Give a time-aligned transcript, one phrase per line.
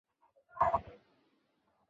[0.57, 0.99] 正一品。